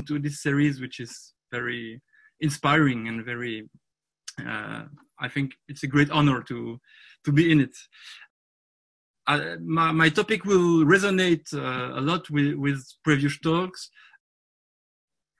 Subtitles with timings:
[0.00, 1.12] into this series, which is
[1.52, 2.00] very
[2.40, 3.68] inspiring and very.
[4.50, 4.84] Uh,
[5.26, 6.58] I think it's a great honor to
[7.24, 7.74] to be in it.
[9.26, 13.90] Uh, my, my topic will resonate uh, a lot with, with previous talks,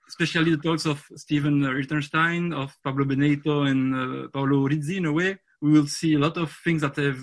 [0.07, 4.97] especially the talks of Stephen Hirtenstein, of Pablo Beneito, and uh, Paolo Rizzi.
[4.97, 5.31] In a way,
[5.61, 7.19] we will see a lot of things that have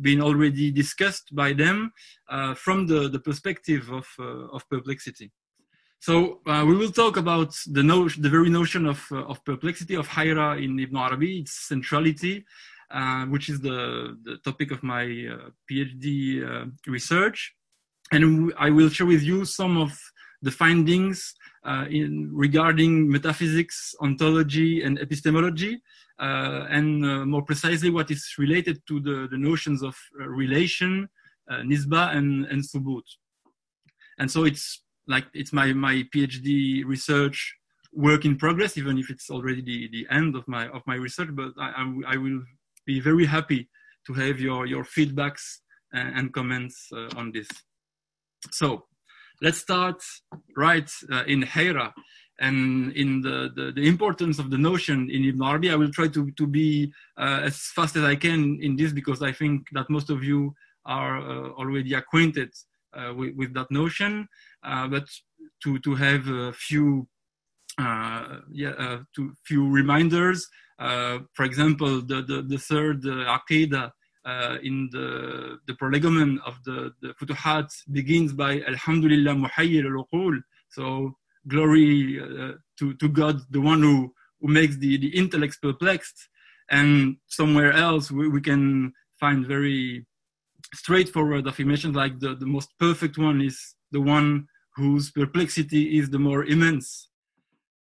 [0.00, 1.92] been already discussed by them
[2.30, 5.30] uh, from the, the perspective of, uh, of perplexity.
[6.00, 9.94] So uh, we will talk about the, notion, the very notion of, uh, of perplexity,
[9.96, 12.44] of Hayra in Ibn Arabi, its centrality,
[12.90, 17.54] uh, which is the, the topic of my uh, PhD research.
[18.12, 19.98] And I will share with you some of
[20.40, 21.34] the findings
[21.90, 25.82] in, regarding metaphysics, ontology, and epistemology,
[26.20, 31.08] uh, and uh, more precisely what is related to the, the notions of uh, relation,
[31.50, 33.04] nisba, and, and thubut.
[34.18, 37.54] And so it's like it's my, my PhD research
[37.92, 41.30] work in progress, even if it's already the, the end of my of my research.
[41.32, 42.42] But I, I, I will
[42.86, 43.68] be very happy
[44.06, 45.44] to have your your feedbacks
[45.92, 47.48] and, and comments uh, on this.
[48.50, 48.84] So
[49.42, 50.02] let's start
[50.56, 51.92] right uh, in Hayra
[52.40, 56.06] and in the, the, the, importance of the notion in Ibn Arabi, I will try
[56.08, 59.90] to, to be uh, as fast as I can in this because I think that
[59.90, 60.54] most of you
[60.86, 62.52] are uh, already acquainted
[62.94, 64.28] uh, with, with, that notion.
[64.62, 65.04] Uh, but
[65.62, 67.06] to, to have a few,
[67.78, 70.46] uh, yeah, uh, to few reminders,
[70.78, 73.90] for example, the, the, the third uh, Aqidah
[74.62, 82.20] in the, the prolegomena of the, the Futuhat begins by Alhamdulillah Muhayyir al So glory
[82.20, 86.28] uh, to, to God, the one who, who makes the, the intellect perplexed.
[86.70, 90.06] And somewhere else, we, we can find very
[90.74, 96.18] straightforward affirmations like the, the most perfect one is the one whose perplexity is the
[96.18, 97.08] more immense.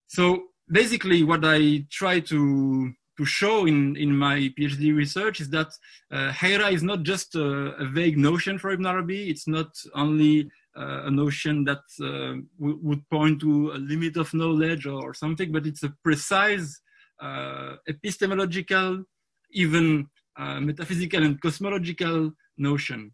[0.07, 5.69] So basically, what I try to to show in, in my PhD research is that
[6.11, 9.31] uh, Hayra is not just a, a, vague notion for Ibn Arabi.
[9.31, 14.85] It's not only uh, a notion that uh, would point to a limit of knowledge
[14.85, 16.79] or something, but it's a precise
[17.19, 19.03] uh, epistemological,
[19.51, 20.07] even
[20.37, 23.11] metaphysical and cosmological notion.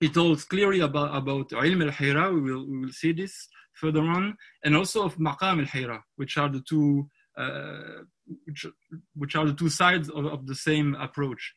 [0.00, 4.36] It talks clearly about, about ilm al-hayra, we will, we will see this further on,
[4.64, 8.02] and also of maqam al-hayra, which are the two uh,
[8.44, 8.66] which,
[9.14, 11.54] which are the two sides of, of the same approach.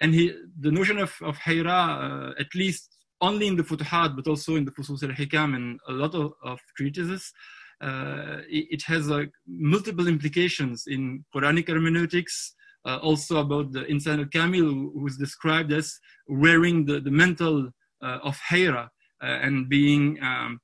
[0.00, 4.26] And he, the notion of, of hayra, uh, at least only in the Futuhat, but
[4.26, 7.32] also in the Fusus al-Hikam and a lot of, of treatises,
[7.80, 12.54] uh, it, it, has uh, multiple implications in Quranic hermeneutics,
[12.84, 15.98] uh, also about the insan al-Kamil, who is described as
[16.28, 17.70] wearing the, the uh,
[18.02, 18.84] of Hayra
[19.22, 20.60] uh, and being, um,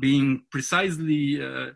[0.00, 1.70] being precisely uh,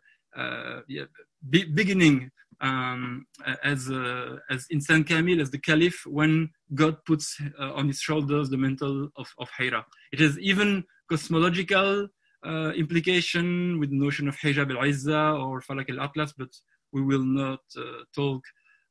[0.89, 1.05] yeah,
[1.49, 2.31] be, beginning
[2.61, 3.27] um,
[3.65, 8.59] as uh, as insan as the caliph when God puts uh, on his shoulders the
[8.59, 9.85] mantle of, of Hayra.
[10.13, 12.09] It has even cosmological
[12.47, 16.49] uh, implication with the notion of hijab al-izza or falak al-atlas, but
[16.93, 18.43] we will not uh, talk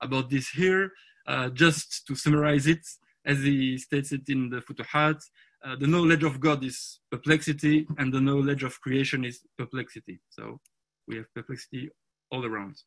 [0.02, 0.92] about this here.
[1.28, 2.82] Uh, just to summarize it,
[3.26, 5.20] as he states it in the Futuhat,
[5.66, 10.20] uh, the knowledge of God is perplexity, and the knowledge of creation is perplexity.
[10.30, 10.60] So
[11.08, 11.90] we have perplexity
[12.32, 12.78] all around.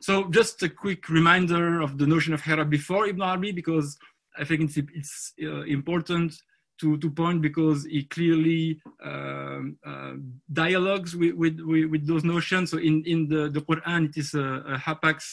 [0.00, 3.96] So just a quick reminder of the notion of Hera before Ibn Arabi, because
[4.36, 6.34] I think it's, it's uh, important
[6.80, 10.14] to, to point because he clearly um, uh,
[10.52, 12.70] dialogues with, with, with, those notions.
[12.70, 15.24] So in, in the, the Quran, it is a, a hapax, uh,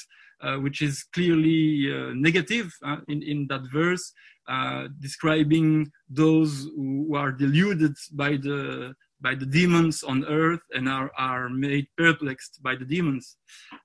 [0.60, 4.14] which is clearly uh, negative uh, in, in that verse,
[4.48, 11.12] uh, describing those who are deluded by the by the demons on earth and are,
[11.18, 13.38] are made perplexed by the demons.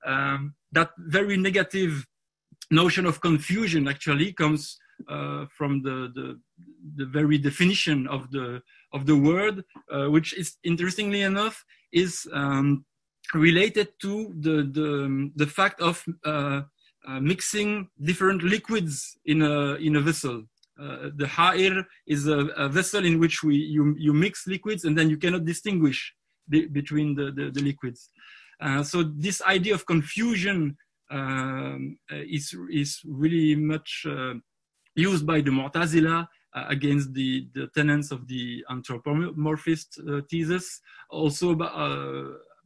[0.05, 2.07] Um, that very negative
[2.71, 4.79] notion of confusion actually comes
[5.09, 6.41] uh, from the, the,
[6.97, 8.63] the, very definition of the,
[8.95, 9.63] of the word,
[9.93, 11.63] uh, which is interestingly enough
[11.93, 12.85] is um,
[13.35, 16.63] related to the, the, the fact of uh,
[17.09, 20.43] uh mixing different liquids in a, in a vessel.
[20.79, 24.97] Uh, the ha'ir is a, a, vessel in which we, you, you mix liquids and
[24.97, 26.15] then you cannot distinguish
[26.49, 28.11] the, between the, the, the liquids.
[28.61, 30.77] Uh, so this idea of confusion
[31.11, 34.35] um, is, is really much uh,
[34.95, 40.81] used by the Mu'tazila uh, against the, the tenets of the anthropomorphist thesis,
[41.11, 41.55] also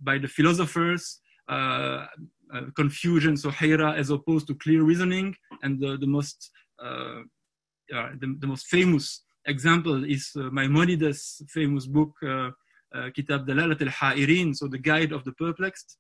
[0.01, 1.21] by, the philosophers,
[2.77, 6.51] confusion, so hayra as opposed to clear reasoning, and the, the most
[7.93, 12.51] uh, the, the, most famous example is uh, Maimonides' famous book, uh,
[12.95, 15.99] uh, Kitab Dalalat al-Ha'irin, so the guide of the perplexed.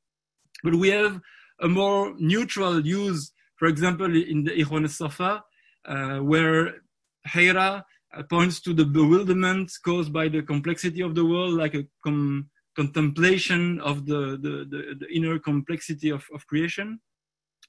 [0.62, 1.20] But we have
[1.60, 5.42] a more neutral use, for example, in the Ikhwan al-Safa,
[5.86, 6.74] uh, where
[7.34, 7.82] uh,
[8.28, 12.48] points to the bewilderment caused by the complexity of the world, like a com
[12.80, 16.88] contemplation of the, the, the, the, inner complexity of, of creation.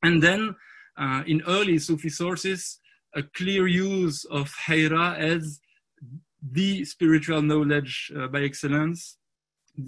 [0.07, 0.55] And then
[0.97, 2.79] uh, in early Sufi sources,
[3.21, 5.59] a clear use of Hayra as
[6.59, 9.17] the spiritual knowledge uh, by excellence,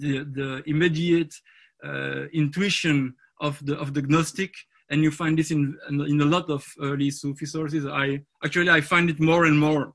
[0.02, 1.34] the, the immediate
[1.88, 4.52] uh, intuition of the, of the Gnostic.
[4.90, 7.86] And you find this in, in a lot of early Sufi sources.
[7.86, 9.94] I actually, I find it more and more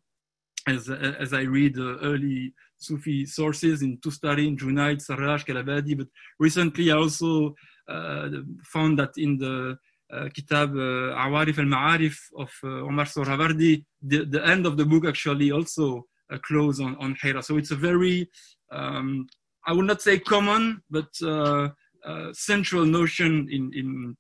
[0.68, 5.98] as, as I read early Sufi sources in Tustari, in Junaid, Sarraj, Kalabadi.
[5.98, 6.08] But
[6.40, 7.56] recently I also
[7.88, 8.30] uh,
[8.64, 9.78] found that in the
[10.12, 15.06] uh, Kitab uh, Awarif al-Ma'arif of uh, Omar Sohrawardi, the, the end of the book
[15.06, 17.44] actually also uh, close on, on Hira.
[17.44, 18.30] So it's a very,
[18.72, 19.28] um,
[19.68, 21.70] I would not say common, but uh,
[22.06, 24.18] uh, central notion in, in,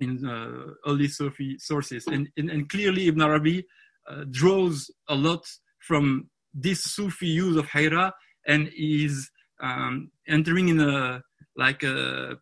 [0.00, 2.06] in early Sufi sources.
[2.06, 3.64] And, and, and, clearly Ibn Arabi
[4.30, 5.46] draws a lot
[5.78, 8.12] from this Sufi use of Hira
[8.46, 9.30] and is
[9.60, 11.22] um, entering in a
[11.56, 12.38] like a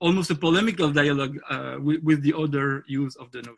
[0.00, 3.56] almost a polemical dialogue uh, with, with, the other use of the notion.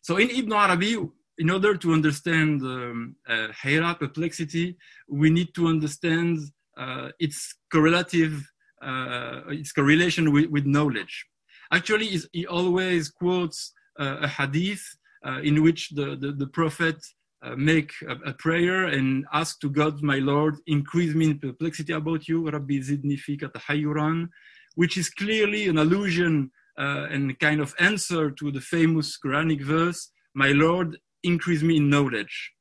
[0.00, 0.96] So in Ibn Arabi,
[1.36, 4.76] in order to understand um, uh, Hayra, perplexity,
[5.06, 6.38] we need to understand
[6.78, 8.42] uh, its correlative,
[8.82, 11.26] uh, its correlation with, with knowledge.
[11.70, 14.82] Actually, he always quotes uh, a hadith
[15.42, 16.96] in which the, the, the prophet
[17.42, 21.92] uh, make a, a, prayer and ask to God, my Lord, increase me in perplexity
[21.92, 23.48] about you, Rabbi zidni fika
[24.74, 30.10] which is clearly an allusion uh, and kind of answer to the famous Quranic verse,
[30.34, 32.52] my Lord, increase me in knowledge.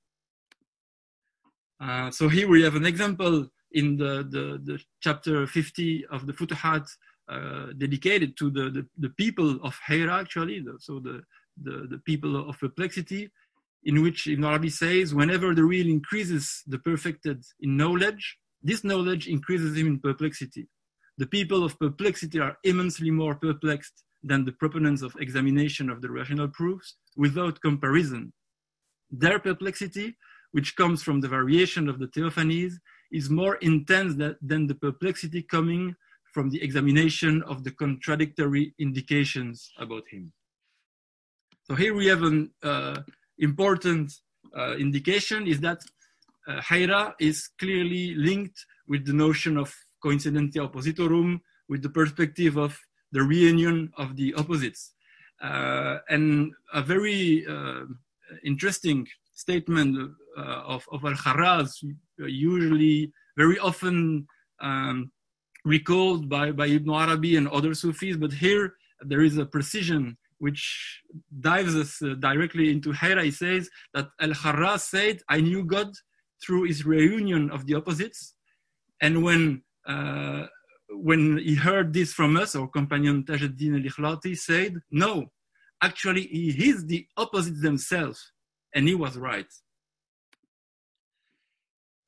[1.80, 6.34] Uh, so here we have an example in the, the, the chapter 50 of the
[6.34, 6.88] Futuhat
[7.30, 11.22] uh, dedicated to the, the, the, people of Hira actually, the, so the,
[11.62, 13.30] the, the people of perplexity,
[13.84, 19.28] in which Ibn Arabi says, whenever the real increases the perfected in knowledge, this knowledge
[19.28, 20.68] increases him in perplexity.
[21.18, 26.12] The people of perplexity are immensely more perplexed than the proponents of examination of the
[26.12, 28.34] rational proofs without comparison.
[29.10, 30.18] Their perplexity,
[30.52, 32.74] which comes from the variation of the theophanies,
[33.12, 35.96] is more intense than the perplexity coming
[36.34, 40.34] from the examination of the contradictory indications about him.
[41.68, 43.02] So here we have an uh,
[43.40, 44.14] important
[44.58, 45.82] uh, indication is that
[46.48, 52.80] uh, Hayra is clearly linked with the notion of coincidentia oppositorum, with the perspective of
[53.12, 54.94] the reunion of the opposites.
[55.44, 57.82] Uh, and a very uh,
[58.46, 61.84] interesting statement uh, of, of Al-Kharraz,
[62.18, 64.26] usually very often
[64.62, 65.12] um,
[65.66, 71.02] recalled by, by Ibn Arabi and other Sufis, but here there is a precision which
[71.40, 75.88] dives us uh, directly into Hira, he says that Al-Kharraz said, I knew God
[76.46, 78.36] through his reunion of the opposites.
[79.02, 80.46] And when, uh,
[80.90, 85.26] when he heard this from us, our companion Tajuddin al-Ikhlati said, no,
[85.82, 88.32] actually he is the opposites themselves.
[88.76, 89.52] And he was right.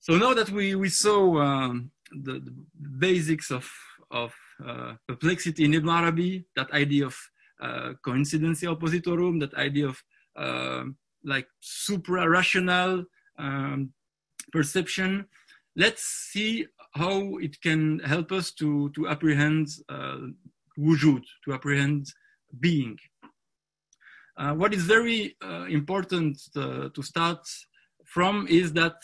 [0.01, 2.53] So now that we, we saw um, the, the,
[2.97, 3.69] basics of,
[4.11, 4.33] of
[4.65, 7.17] uh, perplexity in Ibn Arabi, that idea of
[7.59, 10.03] uh, coincidentia oppositorum, that idea of
[10.35, 10.83] uh,
[11.23, 13.05] like supra-rational
[13.37, 13.91] um,
[14.51, 15.25] perception.
[15.75, 20.17] Let's see how it can help us to, to apprehend uh,
[20.77, 22.07] wujud, to apprehend
[22.59, 22.97] being.
[24.37, 27.45] Uh, what is very uh, important to, to, start
[28.05, 28.95] from is that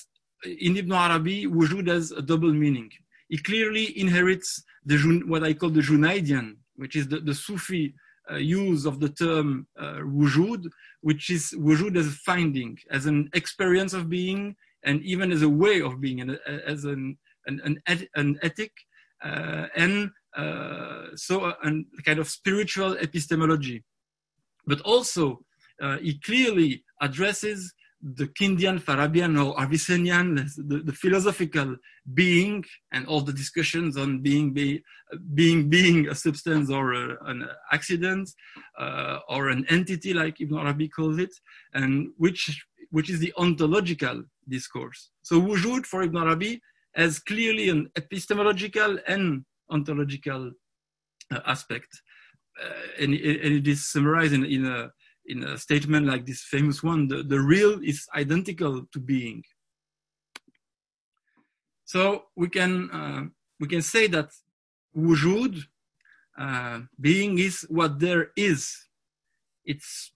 [0.45, 2.89] in Ibn Arabi, wujud has a double meaning.
[3.29, 4.97] It clearly inherits the,
[5.27, 7.93] what I call the Junaidian, which is the, the Sufi
[8.31, 10.67] uh, use of the term uh, wujud,
[11.01, 15.49] which is wujud as a finding, as an experience of being, and even as a
[15.49, 17.17] way of being, and as an,
[17.47, 18.71] an, an, an ethic,
[19.23, 23.83] uh, and uh, so a, a, kind of spiritual epistemology.
[24.67, 25.41] But also,
[25.81, 31.75] uh, he clearly addresses the Kindian, Farabian, or Avicennian, the, the, philosophical
[32.13, 34.83] being, and all the discussions on being be,
[35.33, 38.29] being being a substance or a, an accident
[38.79, 41.33] uh, or an entity, like Ibn Arabi calls it,
[41.73, 45.09] and which which is the ontological discourse.
[45.21, 46.61] So wujud for Ibn Arabi
[46.95, 50.51] has clearly an epistemological and ontological
[51.33, 51.89] uh, aspect,
[52.63, 54.91] uh, and, and, it is summarized in, in a
[55.27, 59.43] in a statement like this famous one, the, the real is identical to being.
[61.85, 63.23] So we can, uh,
[63.59, 64.29] we can say that
[64.95, 65.63] wujud,
[66.37, 68.75] uh, being is what there is.
[69.63, 70.11] It's,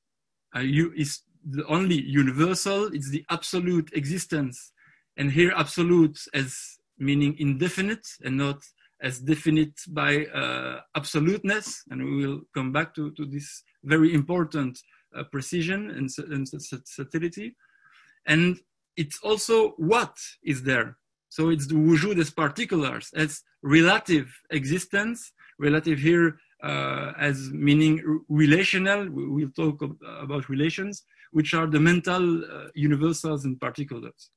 [0.55, 4.73] uh, you, is the only universal, it's the absolute existence.
[5.17, 6.57] And here absolute as
[6.97, 8.61] meaning indefinite and not
[9.01, 11.83] as definite by uh, absoluteness.
[11.89, 14.79] And we will come back to, to this very important
[15.15, 17.55] uh, precision and, and subtlety.
[18.25, 18.59] And
[18.95, 20.97] it's also what is there.
[21.29, 29.07] So it's the wujud as particulars, as relative existence, relative here uh, as meaning relational.
[29.09, 29.81] We'll talk
[30.21, 34.31] about relations, which are the mental uh, universals and particulars.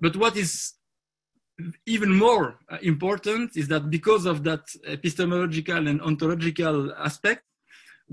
[0.00, 0.74] But what is
[1.86, 7.42] even more uh, important is that because of that epistemological and ontological aspect,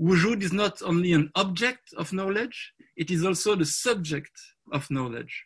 [0.00, 4.32] wujud is not only an object of knowledge, it is also the subject
[4.72, 5.44] of knowledge.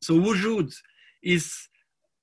[0.00, 0.74] So wujud
[1.22, 1.68] is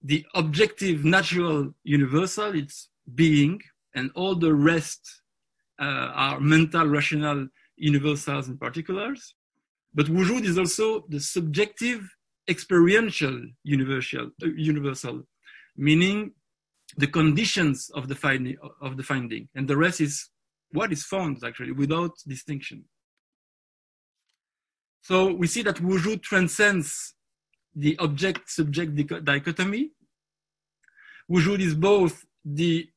[0.01, 3.61] the objective natural universal, it's being,
[3.95, 5.21] and all the rest
[5.79, 9.35] uh, are mental rational universals and particulars.
[9.93, 12.01] But wujud is also the subjective
[12.49, 15.23] experiential universal, uh, universal,
[15.77, 16.31] meaning
[16.97, 20.29] the conditions of the of the finding, and the rest is
[20.73, 22.83] what is found actually without distinction.
[25.01, 27.13] So we see that wujud transcends
[27.75, 29.91] the object-subject dichotomy.
[31.31, 32.89] Wujud is both the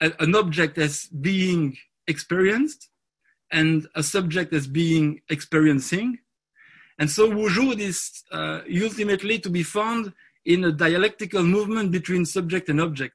[0.00, 2.88] an object as being experienced
[3.52, 6.18] and a subject as being experiencing.
[6.98, 10.12] And so wujud is uh, ultimately to be found
[10.46, 13.14] in a dialectical movement between subject and object.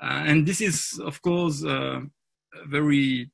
[0.00, 2.00] Uh, and this is, of course, uh,
[2.66, 3.30] very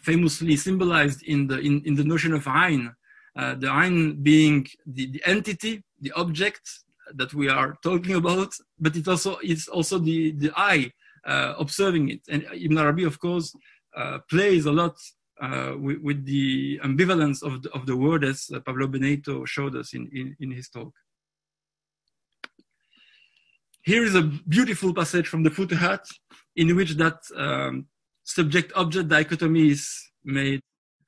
[0.00, 2.92] famously symbolized in the, in, in the notion of Ain.
[3.36, 6.68] Uh, the Ain being the, the entity, the object
[7.14, 10.90] that we are talking about, but it also it's also the, the eye
[11.26, 12.20] uh, observing it.
[12.28, 13.54] And Ibn Arabi, of course,
[13.96, 14.96] uh, plays a lot
[15.40, 19.76] uh, with, with, the ambivalence of the, of the word as uh, Pablo Beneito showed
[19.76, 20.92] us in, in, in, his talk.
[23.84, 26.04] Here is a beautiful passage from the Futuhat
[26.54, 27.86] in which that um,
[28.34, 29.82] subject-object dichotomy is
[30.24, 30.60] made,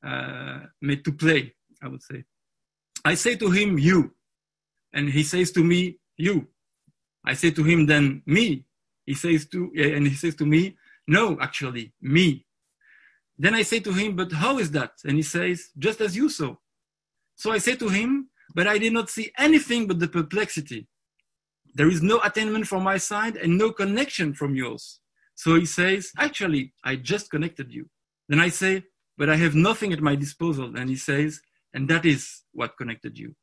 [0.02, 2.24] uh, made to play, I would say.
[3.04, 4.14] I say to him, you,
[4.92, 6.46] and he says to me, you.
[7.24, 8.64] I say to him then, me.
[9.06, 10.76] He says to, and he says to me,
[11.06, 12.46] no, actually, me.
[13.38, 14.92] Then I say to him, but how is that?
[15.04, 16.54] And he says, just as you saw.
[17.34, 20.86] So I say to him, but I did not see anything but the perplexity.
[21.74, 25.00] There is no attainment from my side and no connection from yours.
[25.34, 27.88] So he says, actually, I just connected you.
[28.28, 28.84] Then I say,
[29.18, 30.76] but I have nothing at my disposal.
[30.76, 31.40] And he says,
[31.72, 33.34] and that is what connected you.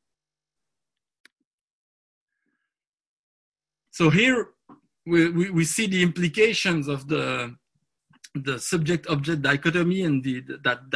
[3.90, 4.48] So here
[5.06, 7.54] we, we, we see the implications of the
[8.34, 10.88] the subject-object dichotomy and the, that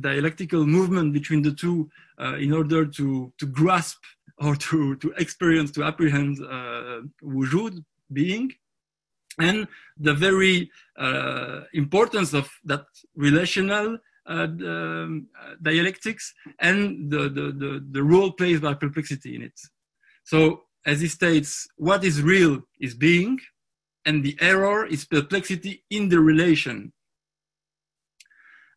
[0.00, 1.88] dialectical movement between the two
[2.20, 3.98] uh, in order to, to grasp
[4.38, 8.52] or to, to experience, to apprehend uh, wujud, being,
[9.38, 12.84] and the very uh, importance of that
[13.16, 19.42] relational uh, the, uh, dialectics and the, the, the, the role played by perplexity in
[19.42, 19.58] it.
[20.24, 23.38] So as he states, what is real is being,
[24.04, 26.92] and the error is perplexity in the relation.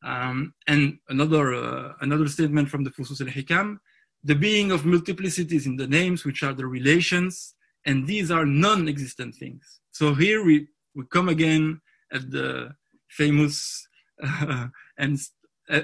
[0.03, 3.77] Um, and another, uh, another statement from the Fusus al-Hikam,
[4.23, 7.53] the being of multiplicities in the names, which are the relations,
[7.85, 9.79] and these are non-existent things.
[9.95, 11.79] So here we, we come again
[12.11, 12.75] at the
[13.07, 13.87] famous
[14.21, 15.17] uh, and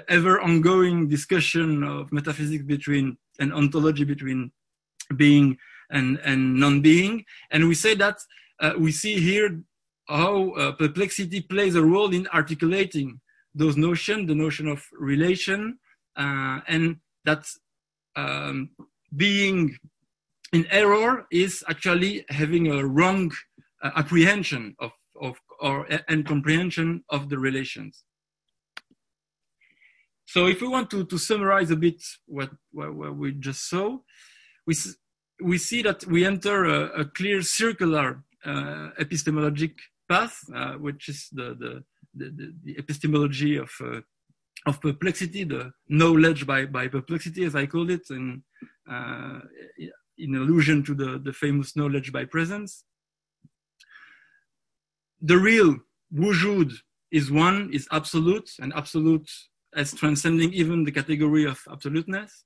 [0.10, 4.52] ever ongoing discussion of metaphysics between and ontology between
[5.16, 5.58] being
[5.92, 7.24] and, and non-being.
[7.52, 8.18] And we say that
[8.60, 9.62] uh, we see here
[10.10, 13.22] how uh, perplexity plays a role in articulating
[13.56, 15.80] those notions, the notion of relation,
[16.18, 17.46] uh, and that
[18.18, 18.72] um,
[19.16, 19.78] being
[20.52, 23.32] in error is actually having a wrong
[23.84, 28.04] apprehension of, of or and comprehension of the relations.
[30.26, 33.98] So if we want to, to summarize a bit what, what, what we just saw,
[34.66, 34.76] we,
[35.44, 39.74] we see that we enter a, a clear circular uh, epistemologic
[40.08, 41.84] path, uh, which is the, the,
[42.16, 44.00] the, the epistemology of, uh,
[44.66, 48.44] of perplexity, the knowledge by, by perplexity, as I call it, in,
[50.18, 52.86] in allusion to the, the famous knowledge by presence.
[55.22, 55.78] The real
[56.14, 56.74] wujud
[57.12, 59.30] is one, is absolute, and absolute
[59.76, 62.44] as transcending even the category of absoluteness.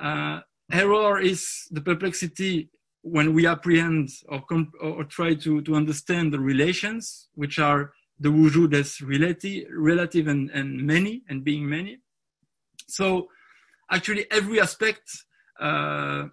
[0.00, 0.40] Uh,
[0.70, 2.70] error is the perplexity
[3.02, 4.42] when we apprehend or,
[4.80, 10.50] or try to, to understand the relations, which are the wujud as relative, relative and,
[10.50, 11.98] and many, and being many.
[12.86, 13.28] So
[13.90, 15.08] actually every aspect
[15.60, 16.26] uh,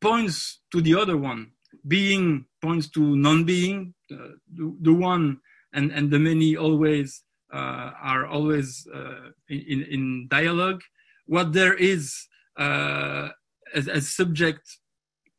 [0.00, 1.52] points to the other one.
[1.86, 4.16] Being points to non-being, uh,
[4.52, 5.40] the, the, one
[5.72, 10.82] and, and the many always uh, are always uh, in, in dialogue.
[11.26, 12.26] What there is
[12.58, 13.28] uh,
[13.74, 14.60] as, as subject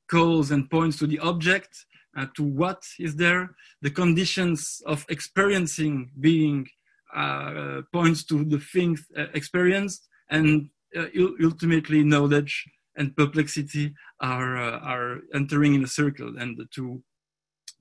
[0.10, 1.86] calls and points to the object,
[2.17, 3.55] uh, to what is there.
[3.81, 6.67] The conditions of experiencing being
[7.91, 10.69] points to the things experienced, and
[11.43, 12.65] ultimately knowledge
[12.98, 17.03] and perplexity are are entering in a circle, and the two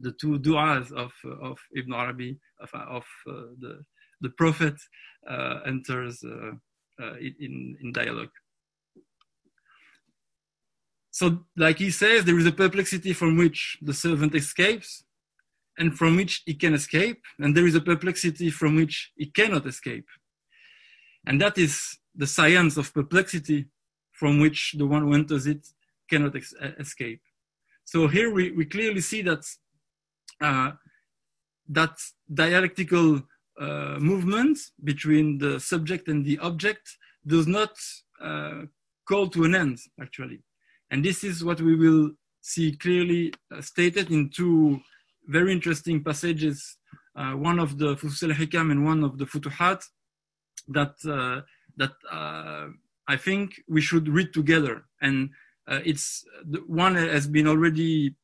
[0.00, 1.12] the two du'as of
[1.43, 3.85] of Ibn Arabi of, of the
[4.21, 4.75] the prophet
[5.29, 6.53] uh, enters uh,
[7.00, 8.31] uh, in, in dialogue.
[11.11, 15.05] So, like he says, there is a perplexity from which the servant escapes
[15.79, 19.67] and from which he can escape, and there is a perplexity from which he cannot
[19.67, 20.07] escape.
[21.27, 23.67] And that is the science of perplexity
[24.19, 25.63] from which the one who enters it
[26.11, 27.23] cannot ex- escape.
[27.85, 29.45] So here we, we clearly see that
[30.41, 30.73] uh,
[31.69, 31.95] that
[32.33, 33.23] dialectical
[33.61, 36.85] uh, movement between the subject and the object
[37.27, 37.75] does not
[38.21, 38.63] uh,
[39.09, 40.41] call to an end, actually.
[40.91, 44.81] And this is what we will see clearly uh, stated in two
[45.27, 46.77] very interesting passages,
[47.17, 49.83] uh, one of the Fusus al-Hikam and one of the Futuhat,
[50.69, 51.43] that, uh,
[51.77, 52.69] that uh,
[53.09, 54.85] I think we should read together.
[55.00, 55.31] And
[55.91, 56.25] it's
[56.67, 58.15] one has been already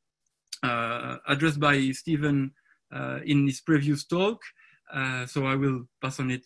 [0.62, 2.52] addressed by Stephen
[3.24, 4.40] in his previous talk,
[4.92, 6.44] uh, so I will pass on it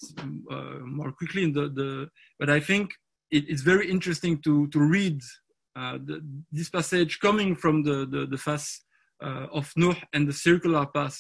[0.51, 1.51] uh, more quickly.
[1.51, 2.93] The, the, but I think
[3.31, 5.21] it, it's very interesting to, to read
[5.77, 8.69] uh, the, this passage coming from the, the, the
[9.23, 11.19] uh, of Nuh and the circular path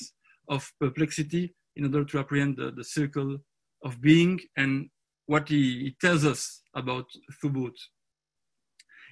[0.48, 3.38] of perplexity in order to apprehend the, the circle
[3.84, 4.88] of being and
[5.26, 7.06] what he, he tells us about
[7.42, 7.76] Thubut.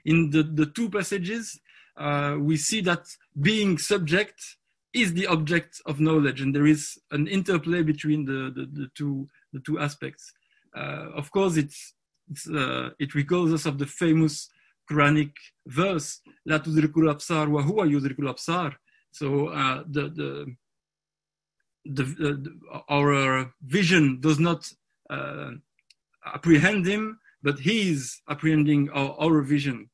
[0.04, 1.58] In the, the two passages,
[1.96, 3.04] uh, we see that
[3.40, 4.38] being subject
[4.92, 9.26] is the object of knowledge, and there is an interplay between the, the, the two
[9.52, 10.32] the two aspects.
[10.76, 11.94] Uh, of course, it's,
[12.30, 14.48] it's uh, it recalls us of the famous
[14.90, 15.32] Quranic
[15.66, 18.74] verse "La tudrikul absar wa huwa yudrikul absar."
[19.10, 20.56] So uh, the, the,
[21.86, 22.52] the, the,
[22.88, 24.70] our vision does not
[25.08, 25.52] uh,
[26.34, 29.88] apprehend him, but he is apprehending our, our vision.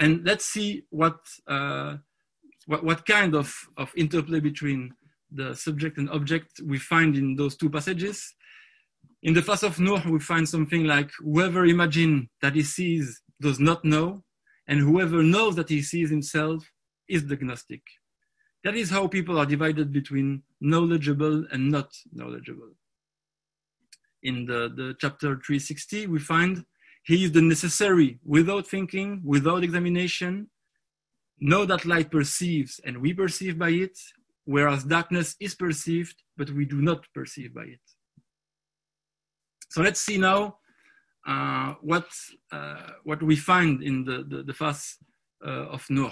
[0.00, 1.98] And let's see what uh,
[2.70, 4.80] what, what kind of, of interplay between
[5.30, 8.34] the subject and object we find in those two passages.
[9.22, 13.60] In the phase of Nuh, we find something like whoever imagines that he sees does
[13.60, 14.24] not know,
[14.68, 16.58] and whoever knows that he sees himself
[17.08, 17.82] is the Gnostic.
[18.64, 22.72] That is how people are divided between knowledgeable and not knowledgeable.
[24.22, 26.64] In the, the chapter 360, we find
[27.04, 30.50] he is the necessary without thinking, without examination,
[31.40, 33.96] know that light perceives and we perceive by it,
[34.44, 37.80] whereas darkness is perceived, but we do not perceive by it.
[39.70, 40.58] So let's see now
[41.26, 42.08] uh, what,
[42.50, 44.54] uh, what we find in the, the, the
[45.46, 46.10] uh, of Nuh.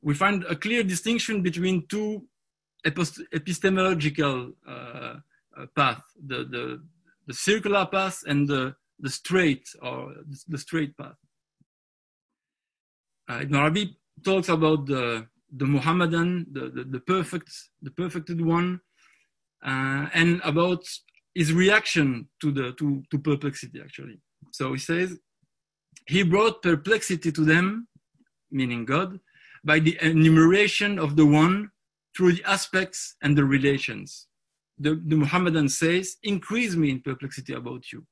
[0.00, 2.24] We find a clear distinction between two
[2.84, 4.52] epistemological
[5.58, 5.94] uh,
[6.26, 6.82] the, the,
[7.26, 10.14] the circular path and the, the straight or
[10.48, 11.16] the straight path
[13.28, 18.80] uh, Ibn Arabi talks about the the Muhammadan, the, the, the perfect, the perfected one,
[19.64, 20.84] uh, and about
[21.34, 24.20] his reaction to the to, to perplexity actually.
[24.52, 25.18] So he says
[26.06, 27.88] he brought perplexity to them,
[28.50, 29.20] meaning God,
[29.64, 31.70] by the enumeration of the one
[32.16, 34.26] through the aspects and the relations.
[34.78, 38.06] The, the Muhammadan says, increase me in perplexity about you.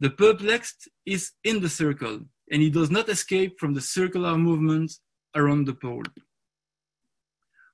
[0.00, 4.92] The perplexed is in the circle, and he does not escape from the circular movement
[5.34, 6.04] around the pole.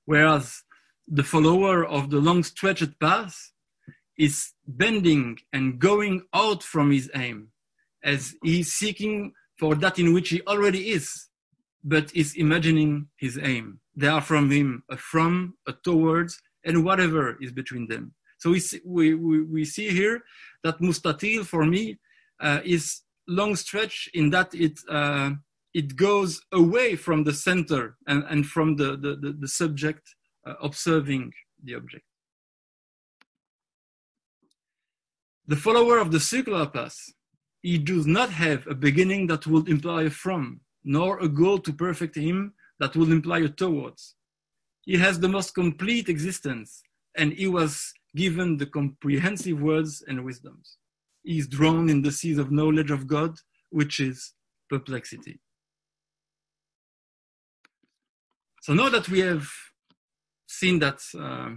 [0.05, 0.63] Whereas
[1.07, 3.35] the follower of the long stretched path
[4.17, 7.49] is bending and going out from his aim,
[8.03, 11.27] as he is seeking for that in which he already is,
[11.83, 13.79] but is imagining his aim.
[13.95, 18.13] They are from him a from, a towards, and whatever is between them.
[18.39, 20.21] So we see, we, we, we see here
[20.63, 21.99] that mustatil for me
[22.39, 25.31] uh, is long stretch in that it, uh,
[25.73, 30.53] it goes away from the center and, and from the, the, the, the subject uh,
[30.61, 31.31] observing
[31.63, 32.05] the object.
[35.47, 36.97] The follower of the circular path,
[37.61, 41.73] he does not have a beginning that would imply a from, nor a goal to
[41.73, 44.15] perfect him that would imply a towards.
[44.85, 46.81] He has the most complete existence,
[47.15, 50.77] and he was given the comprehensive words and wisdoms.
[51.23, 53.35] He is drawn in the seas of knowledge of God,
[53.69, 54.33] which is
[54.69, 55.39] perplexity.
[58.61, 59.47] So now that we have
[60.47, 61.51] seen that uh,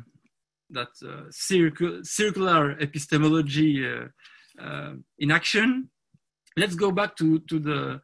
[0.71, 4.07] that uh, circu circular epistemology uh,
[4.61, 5.91] uh in action,
[6.57, 8.01] let's go back to to the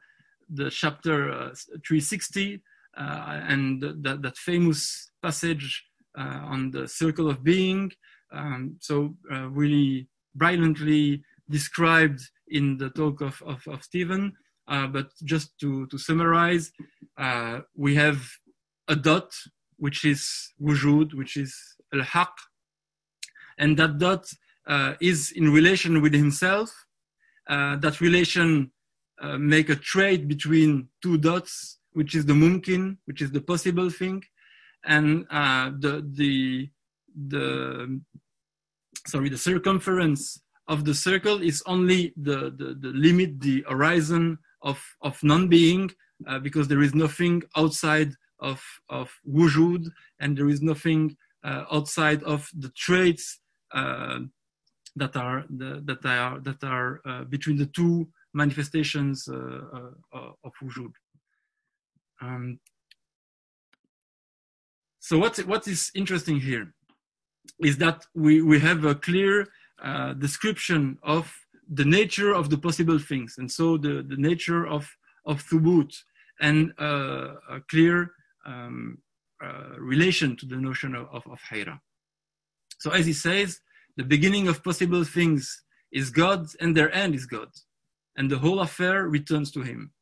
[0.48, 1.54] the chapter uh,
[1.86, 2.58] 360 uh,
[2.98, 5.84] and that, that famous passage
[6.16, 7.90] on the circle of being.
[8.32, 14.34] Um, so really brilliantly described in the talk of, of, of Stephen.
[14.66, 16.72] but just to, to summarize,
[17.74, 18.20] we have
[18.88, 19.30] a dot,
[19.76, 21.54] which is wujud, which is
[21.94, 22.34] al-haq,
[23.58, 24.26] and that dot
[24.66, 26.70] uh, is in relation with himself.
[27.48, 28.70] Uh, that relation
[29.22, 33.90] uh, make a trade between two dots, which is the mumkin, which is the possible
[33.90, 34.22] thing,
[34.84, 36.68] and uh, the the
[37.28, 38.00] the
[39.06, 44.78] sorry the circumference of the circle is only the the, the limit, the horizon of
[45.02, 45.90] of non-being,
[46.26, 49.86] uh, because there is nothing outside of, of wujud,
[50.20, 53.40] and there is nothing uh, outside of the traits
[53.72, 54.20] uh,
[54.96, 59.60] that are the, that are that are uh, between the two manifestations uh,
[60.12, 60.92] of wujud.
[62.20, 62.60] Um,
[64.98, 66.74] so what what is interesting here
[67.60, 69.46] is that we we have a clear
[69.82, 71.32] uh, description of
[71.68, 74.88] the nature of the possible things, and so the the nature of
[75.24, 75.92] of thubut,
[76.40, 78.12] and a clear
[78.46, 78.98] um,
[79.42, 81.78] uh, relation to the notion of, of, of Hayra.
[82.78, 83.60] So as he says,
[83.96, 87.48] the beginning of possible things is God and their end is God.
[88.16, 89.92] And the whole affair returns to him.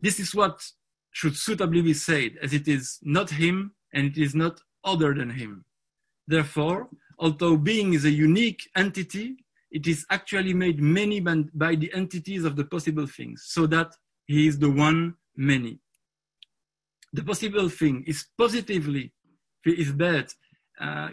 [0.00, 0.64] This is what
[1.12, 5.30] should suitably be said, as it is not him and it is not other than
[5.30, 5.64] him.
[6.26, 9.36] Therefore, although being is a unique entity,
[9.70, 13.92] it is actually made many by the entities of the possible things, so that
[14.26, 15.80] he is the one many
[17.12, 19.12] the possible thing is positively
[19.64, 20.32] is bad.
[20.80, 21.10] Uh,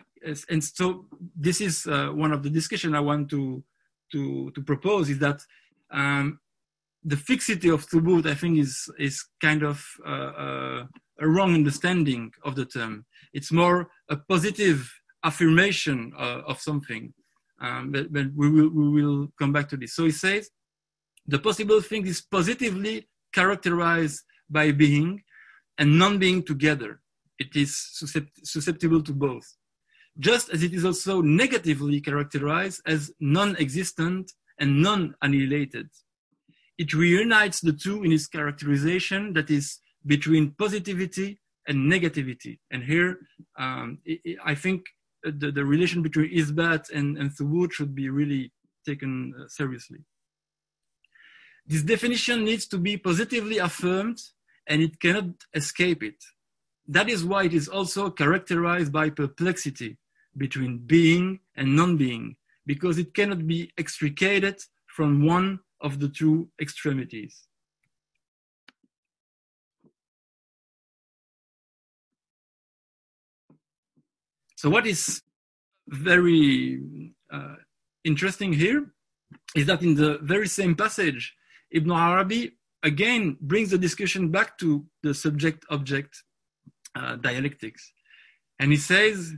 [0.50, 1.06] and so
[1.36, 3.64] this is uh, one of the discussion I want to,
[4.12, 5.42] to, to propose is that
[5.92, 6.40] um,
[7.06, 10.84] the fixity of thubut, I think, is, is kind of uh, uh,
[11.20, 13.06] a wrong understanding of the term.
[13.32, 14.92] It's more a positive
[15.24, 17.14] affirmation uh, of something.
[17.62, 19.96] Um, but, but we, will, we will come back to this.
[19.96, 20.50] So he says,
[21.28, 25.22] the possible thing is positively characterized by being,
[25.78, 27.02] and non-being together.
[27.38, 27.72] It is
[28.44, 29.48] susceptible to both.
[30.18, 35.90] Just as it is also negatively characterized as non-existent and non-annihilated.
[36.78, 42.60] It reunites the two in its characterization that is between positivity and negativity.
[42.72, 43.20] And here,
[43.58, 44.86] um, it, it, I think
[45.24, 48.52] the, the relation between Isbat and, and Thubut should be really
[48.86, 50.00] taken uh, seriously.
[51.66, 54.20] This definition needs to be positively affirmed
[54.68, 56.24] and it cannot escape it.
[56.88, 59.98] That is why it is also characterized by perplexity
[60.38, 62.36] between being and non-being,
[62.66, 67.34] because it cannot be extricated from one of the two extremities.
[74.56, 75.22] So what is
[75.88, 76.82] very
[77.32, 77.56] uh,
[78.04, 78.82] interesting here
[79.56, 81.24] is that in the very same passage,
[81.72, 82.42] Ibn Arabi
[82.82, 86.24] again brings the discussion back to the subject object
[86.96, 87.82] uh, dialectics.
[88.60, 89.34] And he says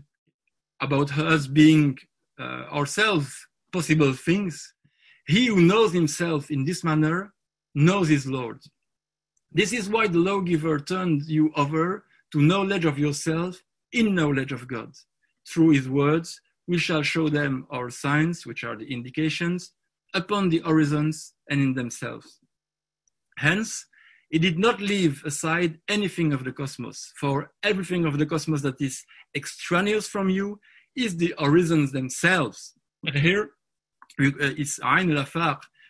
[0.79, 1.97] about us being
[2.39, 3.29] uh, ourselves
[3.73, 4.73] possible things,
[5.27, 7.33] he who knows himself in this manner
[7.75, 8.59] knows his Lord.
[9.51, 13.61] This is why the lawgiver turned you over to knowledge of yourself
[13.91, 14.93] in knowledge of God.
[15.47, 19.71] Through his words, we shall show them our signs, which are the indications,
[20.13, 22.39] upon the horizons and in themselves.
[23.37, 23.85] Hence,
[24.29, 28.81] he did not leave aside anything of the cosmos, for everything of the cosmos that
[28.81, 30.59] is extraneous from you
[30.95, 32.73] is the horizons themselves.
[33.03, 33.51] But here,
[34.17, 35.09] it's Ain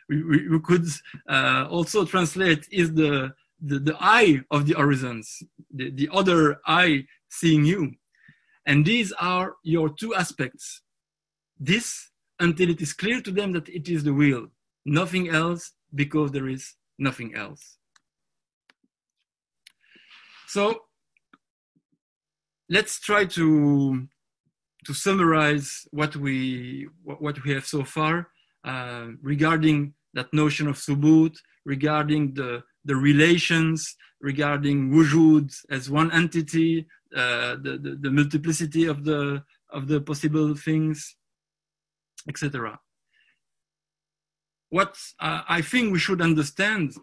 [0.10, 0.88] we, we, we, could
[1.30, 7.06] uh, also translate is the, the, the eye of the horizons, the, the other eye
[7.30, 7.94] seeing you.
[8.66, 10.82] And these are your two aspects.
[11.60, 12.10] This
[12.40, 14.48] until it is clear to them that it is the will,
[14.86, 17.78] nothing else because there is nothing else.
[20.48, 20.84] So
[22.70, 24.08] let's try to
[24.88, 28.30] to summarize what we what we have so far
[28.64, 36.88] uh, regarding that notion of thubut, regarding the, the relations, regarding wujud as one entity,
[37.16, 41.16] uh, the, the, the, multiplicity of the, of the possible things,
[42.28, 42.80] etc.
[44.70, 46.96] What uh, I think we should understand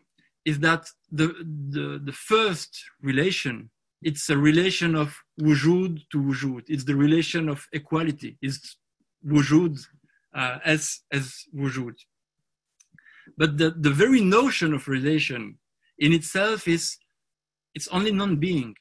[0.45, 1.29] is that the,
[1.71, 3.71] the, the first relation,
[4.05, 5.09] it's a relation of
[5.41, 6.65] wujud to wujud.
[6.69, 8.37] It's the relation of equality.
[8.43, 8.77] It's
[9.27, 9.75] wujud
[10.35, 11.25] uh, as, as
[11.57, 11.95] wujud.
[13.39, 15.59] But the, the very notion of relation
[15.99, 16.99] in itself is,
[17.75, 18.75] it's only non-being.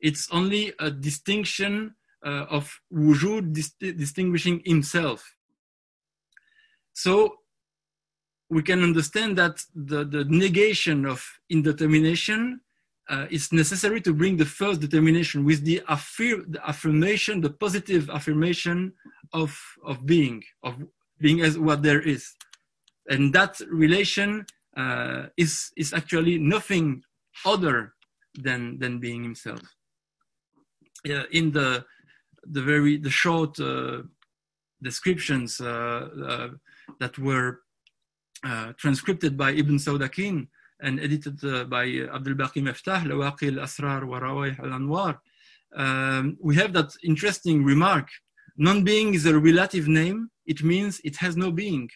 [0.00, 5.20] It's only a distinction uh, of wujud dis distinguishing himself.
[6.94, 7.12] So
[8.48, 11.18] we can understand that the, the negation of
[11.50, 12.60] indetermination
[13.08, 18.10] uh, is necessary to bring the first determination with the, affir the, affirmation, the positive
[18.10, 18.92] affirmation
[19.32, 20.74] of, of being, of
[21.18, 22.34] being as what there is.
[23.08, 24.44] And that relation
[24.76, 27.02] uh, is, is actually nothing
[27.44, 27.94] other
[28.34, 29.60] than, than being himself.
[31.08, 31.84] Uh, in the,
[32.44, 34.02] the very, the short uh,
[34.82, 36.48] descriptions uh,
[37.00, 37.60] that were
[38.76, 40.46] transcribed by Ibn Sawdakin
[40.80, 45.18] and edited uh, by Abdul Baqi Miftah, Lawaqi al-Asrar wa Rawayh al-Anwar,
[45.76, 48.08] um, we have that interesting remark.
[48.56, 50.30] Non-being is a relative name.
[50.46, 51.88] It means it has no being.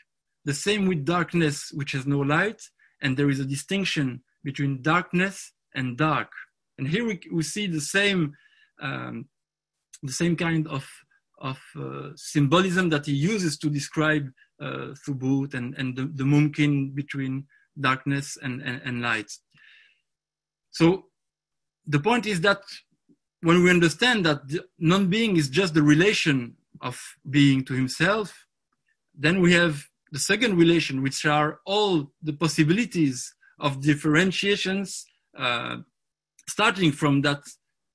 [0.45, 2.61] The same with darkness, which has no light,
[3.01, 6.31] and there is a distinction between darkness and dark.
[6.79, 8.35] And here we, we see the same,
[8.81, 9.27] um,
[10.03, 10.87] the same kind of,
[11.39, 14.29] of uh, symbolism that he uses to describe
[14.61, 17.47] uh, thubut and, and the, the mumkin between
[17.79, 19.31] darkness and, and, and light.
[20.71, 21.07] So
[21.87, 22.63] the point is that
[23.41, 24.41] when we understand that
[24.79, 28.47] non-being is just the relation of being to himself,
[29.15, 35.05] then we have the second relation, which are all the possibilities of differentiations
[35.39, 35.77] uh,
[36.49, 37.43] starting from that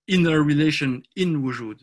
[0.07, 1.79] inner relation in wujud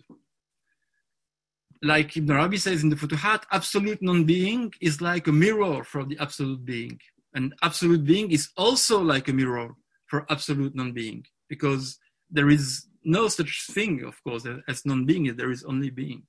[1.85, 6.17] like Ibn Arabi says in the Futuhat, absolute non-being is like a mirror for the
[6.19, 6.99] absolute being.
[7.35, 9.71] And absolute being is also like a mirror
[10.07, 11.99] for absolute non-being because
[12.31, 16.23] there is no such thing, of course, as non-being, there is only being.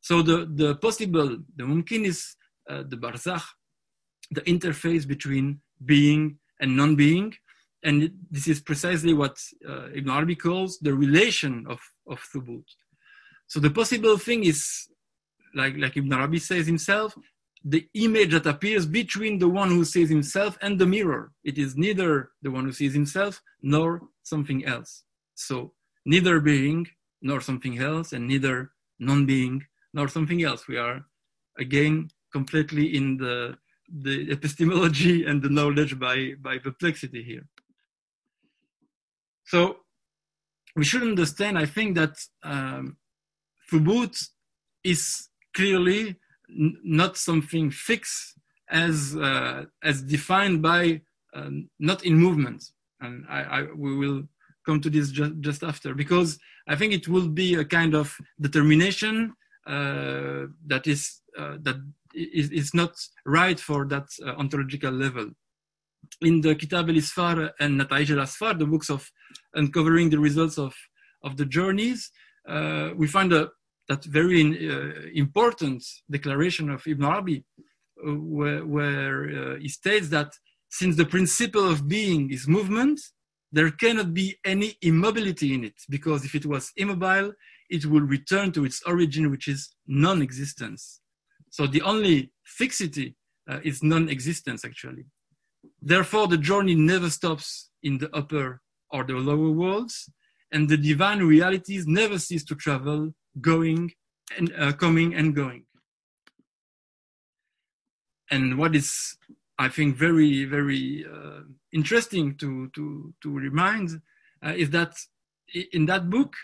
[0.00, 2.36] So the, the possible, the mumkin is
[2.70, 3.44] uh, the barzakh,
[4.30, 7.34] the interface between being and non-being.
[7.84, 12.64] And this is precisely what uh, Ibn Arabi calls the relation of, of thubut.
[13.46, 14.88] So the possible thing is,
[15.54, 17.16] like, like Ibn Arabi says himself,
[17.64, 21.32] the image that appears between the one who sees himself and the mirror.
[21.44, 25.04] It is neither the one who sees himself nor something else.
[25.34, 25.72] So
[26.04, 26.88] neither being
[27.20, 30.68] nor something else, and neither non-being nor something else.
[30.68, 31.04] We are
[31.58, 37.46] again completely in the the epistemology and the knowledge by by perplexity here.
[39.44, 39.78] So
[40.76, 42.98] we should understand, I think, that um,
[43.70, 44.14] Thubut
[44.84, 46.16] is clearly
[46.48, 48.38] not something fixed
[48.70, 51.00] as uh, as defined by
[51.34, 52.64] um, not in movement,
[53.00, 54.22] and I, I, we will
[54.66, 58.14] come to this just, just after because I think it will be a kind of
[58.40, 59.34] determination
[59.66, 61.76] uh, that is uh, that
[62.14, 62.92] is, is not
[63.24, 65.30] right for that uh, ontological level.
[66.22, 69.10] In the Kitab al-Isfar and Nata'ij al-Asfar, the books of
[69.54, 70.74] uncovering the results of,
[71.22, 72.10] of the journeys,
[72.48, 73.50] uh, we find a,
[73.88, 77.44] that very uh, important declaration of Ibn Arabi,
[78.06, 80.32] uh, where, where uh, he states that
[80.68, 83.00] since the principle of being is movement,
[83.50, 87.32] there cannot be any immobility in it, because if it was immobile,
[87.70, 91.00] it will return to its origin, which is non existence.
[91.50, 93.16] So the only fixity
[93.50, 95.06] uh, is non existence, actually.
[95.80, 100.10] Therefore, the journey never stops in the upper or the lower worlds,
[100.52, 103.92] and the divine realities never cease to travel going
[104.36, 105.64] and uh, coming and going.
[108.30, 109.16] And what is,
[109.58, 111.40] I think, very, very uh,
[111.72, 114.00] interesting to, to, to remind
[114.44, 114.94] uh, is that
[115.72, 116.34] in that book,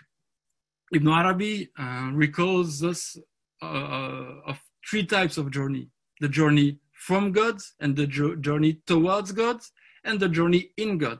[0.93, 3.17] Ibn Arabi uh, recalls us
[3.61, 5.89] uh, uh, of three types of journey
[6.21, 9.59] the journey from God, and the journey towards God,
[10.03, 11.19] and the journey in God.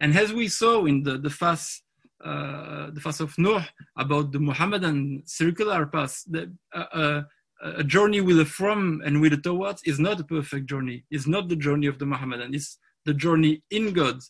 [0.00, 1.82] And as we saw in the, the fast
[2.24, 3.62] uh, the fast of Nuh,
[3.96, 7.22] about the Muhammadan circular path, the, uh, uh,
[7.62, 11.04] a journey with a from and with a towards is not a perfect journey.
[11.10, 12.54] It's not the journey of the Muhammadan.
[12.54, 14.20] It's the journey in God,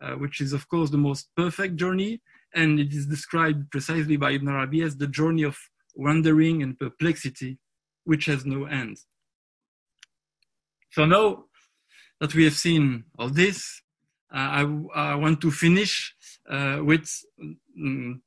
[0.00, 2.20] uh, which is of course the most perfect journey.
[2.54, 5.56] And it is described precisely by Ibn Arabi as the journey of
[5.94, 7.58] wandering and perplexity,
[8.04, 8.98] which has no end.
[10.90, 11.44] So now
[12.20, 13.82] that we have seen all this,
[14.32, 14.60] uh, I,
[14.94, 16.14] I, want to finish
[16.50, 17.08] with
[17.40, 18.20] um,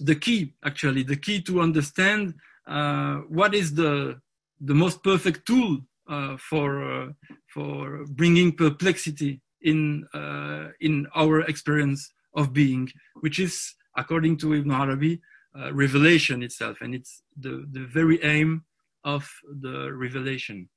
[0.00, 2.34] the key, actually, the key to understand
[2.66, 4.18] uh, what is the
[4.60, 7.08] the most perfect tool uh, for uh,
[7.52, 12.90] for bringing perplexity in uh, in our experience of being,
[13.20, 15.20] which is, according to Ibn Arabi,
[15.72, 18.64] revelation itself, and it's the the very aim
[19.04, 19.28] of
[19.60, 20.68] the revelation.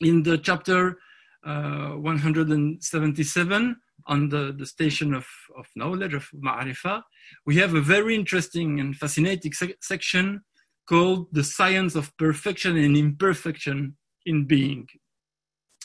[0.00, 0.98] In the chapter
[1.42, 7.02] 177 on the, the station of, of knowledge, of Ma'arifa,
[7.44, 10.42] we have a very interesting and fascinating se section
[10.88, 14.86] called The Science of Perfection and Imperfection in Being.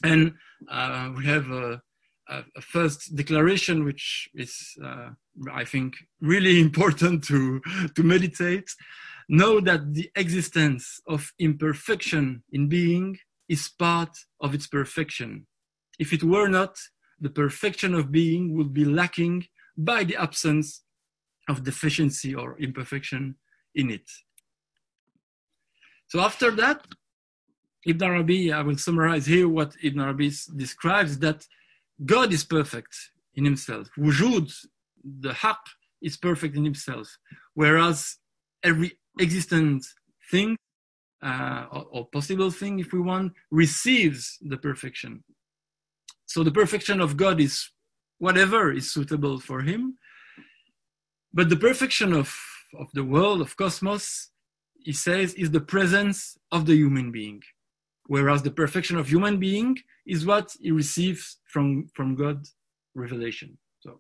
[0.04, 0.34] And
[0.70, 1.82] uh, we have a,
[2.30, 5.10] a, a, first declaration, which is, uh,
[5.52, 7.62] I think, really important to,
[7.96, 8.70] to meditate.
[9.30, 15.48] Know that the existence of imperfection in being is part of its perfection.
[16.00, 16.76] If it were not,
[17.22, 19.46] the perfection of being would be lacking
[19.78, 20.84] by the absence
[21.48, 23.36] of deficiency or imperfection
[23.76, 24.10] in it.
[26.08, 26.86] So after that,
[27.86, 31.46] Ibn Arabi, I will summarize here what Ibn Arabi describes that
[32.06, 32.94] God is perfect
[33.36, 33.88] in himself.
[33.98, 34.54] Wujud,
[35.04, 35.62] the haq,
[36.02, 37.08] is perfect in himself.
[37.54, 38.18] Whereas
[38.64, 39.86] every existent
[40.30, 40.58] thing,
[41.24, 45.24] uh, or, or possible thing, if we want, receives the perfection
[46.32, 47.70] so the perfection of God is
[48.18, 49.98] whatever is suitable for him.
[51.34, 52.34] But the perfection of,
[52.80, 54.30] of the world, of cosmos,
[54.80, 57.42] he says, is the presence of the human being.
[58.08, 62.48] Whereas the perfection of human being is what he receives from, from God
[62.96, 63.58] revelation.
[63.82, 64.00] So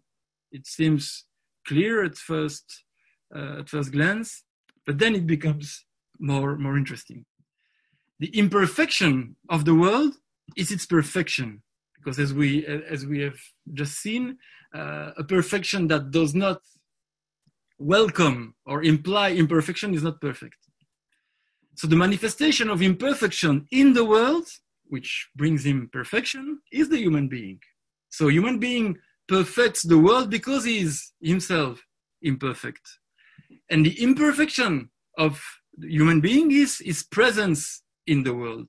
[0.53, 1.25] it seems
[1.67, 2.85] clear at first,
[3.35, 4.43] uh, at first glance,
[4.85, 5.85] but then it becomes
[6.17, 7.25] more, more interesting.
[8.19, 10.13] The imperfection of the world
[10.55, 11.63] is its perfection
[12.01, 13.39] because as we as we have
[13.73, 14.37] just seen,
[14.73, 16.59] uh, a perfection that does not
[17.77, 20.57] welcome or imply imperfection is not perfect.
[21.75, 24.47] So the manifestation of imperfection in the world,
[24.87, 27.59] which brings him perfection, is the human being.
[28.09, 31.81] So human being perfects the world because he is himself
[32.21, 32.81] imperfect.
[33.69, 35.41] And the imperfection of
[35.77, 38.67] the human being is his presence in the world.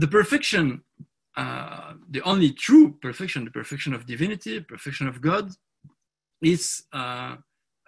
[0.00, 0.82] The perfection,
[1.36, 5.50] uh, the only true perfection, the perfection of divinity, perfection of God,
[6.42, 7.36] is uh,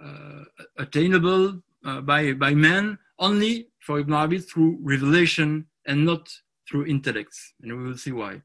[0.05, 0.45] uh,
[0.79, 6.29] attainable uh, by, by man only for Ibn Arabi through revelation and not
[6.69, 7.55] through intellects.
[7.63, 8.43] And we will see why.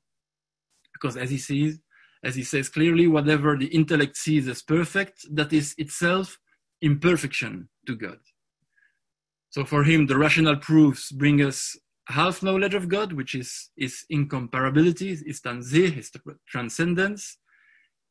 [0.94, 1.80] Because as he sees,
[2.24, 6.40] as he says clearly, whatever the intellect sees as perfect, that is itself
[6.82, 8.20] imperfection to God.
[9.50, 11.76] So for him, the rational proofs bring us
[12.08, 16.04] half knowledge of God, which is is incomparability, is tanzih,
[16.48, 17.38] transcendence,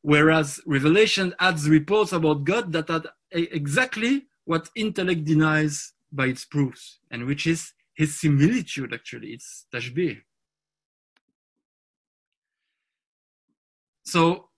[0.03, 7.01] whereas revelation adds reports about God that are exactly what intellect denies by its proofs,
[7.11, 10.21] and which is his similitude actually, it's tashbih.
[14.05, 14.51] So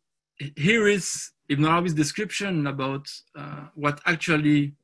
[0.57, 4.75] here is Ibn Arabi's description about uh, what actually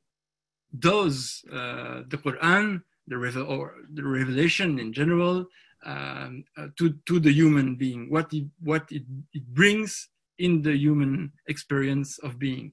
[0.77, 5.45] does uh, the Quran the, revel- or the revelation in general
[5.85, 10.75] um, uh, to, to the human being, what, it, what it, it brings in the
[10.75, 12.71] human experience of being.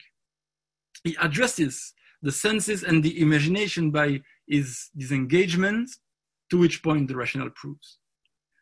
[1.04, 1.92] He addresses
[2.22, 5.90] the senses and the imagination by his disengagement,
[6.50, 7.98] to which point the rational proves.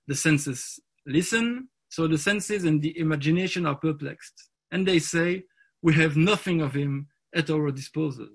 [0.06, 5.44] The senses listen, so the senses and the imagination are perplexed, and they say,
[5.82, 8.28] We have nothing of him at our disposal.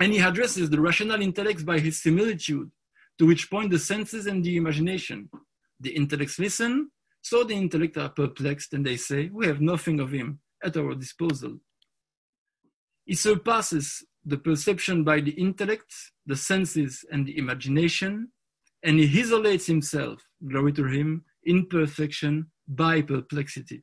[0.00, 2.70] And he addresses the rational intellects by his similitude,
[3.18, 5.28] to which point the senses and the imagination.
[5.80, 6.90] The intellects listen,
[7.22, 10.94] so the intellect are perplexed and they say, We have nothing of him at our
[10.94, 11.58] disposal.
[13.04, 15.92] He surpasses the perception by the intellect,
[16.26, 18.30] the senses, and the imagination,
[18.82, 23.82] and he isolates himself, glory to him, in perfection by perplexity.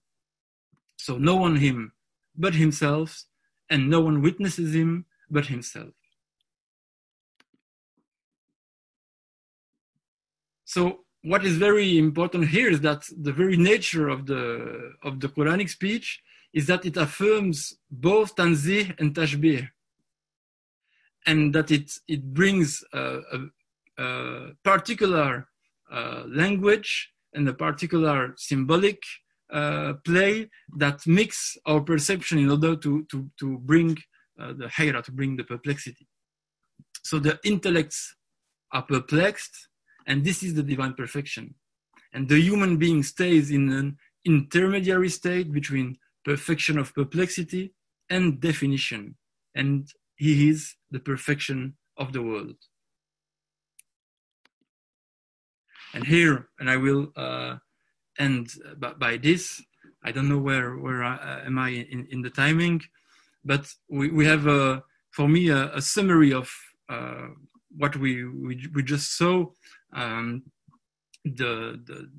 [0.98, 1.94] So no one him
[2.38, 3.24] but himself,
[3.70, 5.94] and no one witnesses him but himself.
[10.76, 10.84] So
[11.32, 14.44] what is very important here is that the very nature of the
[15.08, 16.08] of the Quranic speech
[16.58, 17.58] is that it affirms
[18.08, 19.62] both tanzih and tashbih,
[21.30, 22.68] and that it it brings
[23.02, 23.04] a,
[23.36, 23.38] a,
[24.06, 24.08] a
[24.72, 25.48] particular
[25.98, 26.92] uh, language
[27.36, 29.00] and a particular symbolic
[29.60, 30.34] uh, play
[30.84, 33.90] that mix our perception in order to to to bring
[34.42, 36.06] uh, the hayra, to bring the perplexity.
[37.10, 38.00] So the intellects
[38.76, 39.56] are perplexed,
[40.06, 41.56] and this is the divine perfection.
[42.14, 47.74] And the human being stays in an intermediary state between perfection of perplexity
[48.10, 49.16] and definition,
[49.54, 52.56] and he is the perfection of the world.
[55.94, 57.56] And here, and I will uh,
[58.20, 59.62] end by, by, this.
[60.04, 62.82] I don't know where where I, uh, am I in, in the timing,
[63.44, 66.52] but we, we have a, for me a, a summary of
[66.90, 67.28] uh,
[67.78, 69.46] what we, we we just saw.
[69.96, 70.44] Um,
[71.24, 72.10] the, the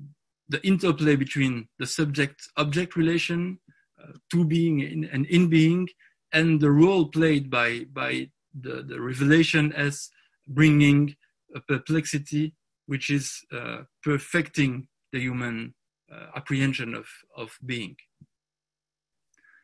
[0.49, 3.59] the interplay between the subject object relation,
[4.01, 5.87] uh, to being and in being,
[6.31, 10.09] and the role played by, by the, the revelation as
[10.47, 11.15] bringing
[11.55, 12.53] a perplexity,
[12.85, 15.73] which is uh, perfecting the human
[16.13, 17.95] uh, apprehension of, of being.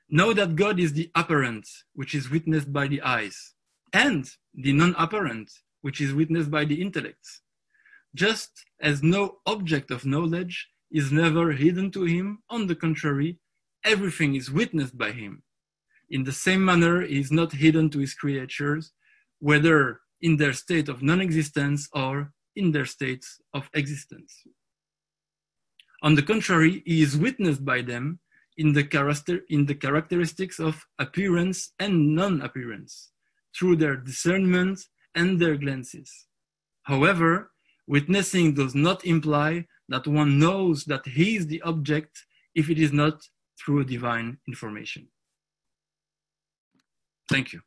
[0.10, 3.54] Know that God is the apparent, which is witnessed by the eyes,
[3.94, 5.52] and the non apparent,
[5.82, 7.42] which is witnessed by the intellect.
[8.16, 13.40] Just as no object of knowledge is never hidden to him, on the contrary,
[13.84, 15.44] everything is witnessed by him.
[16.10, 18.92] In the same manner, he is not hidden to his creatures,
[19.40, 24.44] whether in their state of non existence or in their states of existence.
[26.04, 28.20] On the contrary, he is witnessed by them
[28.58, 33.12] in the, character, in the characteristics of appearance and non appearance,
[33.56, 34.80] through their discernment
[35.16, 36.28] and their glances.
[36.84, 37.53] However,
[37.88, 42.26] witnessing does not imply that one knows that he is the object
[42.56, 43.22] if it is not
[43.60, 45.08] through divine information.
[47.30, 47.62] Thank you.